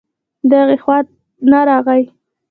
[0.51, 0.97] دغې خوا
[1.51, 2.03] نه راغی